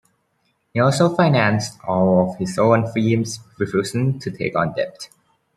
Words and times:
He 0.73 0.79
also 0.79 1.15
financed 1.15 1.77
all 1.87 2.31
of 2.31 2.37
his 2.39 2.57
own 2.57 2.91
films, 2.91 3.39
refusing 3.59 4.17
to 4.17 4.31
take 4.31 4.55
on 4.57 4.73
debt. 4.73 5.09